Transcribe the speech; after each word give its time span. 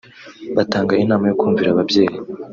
Batanga 0.55 0.99
inama 1.03 1.23
yo 1.27 1.37
kumvira 1.39 1.69
ababyeyi 1.71 2.17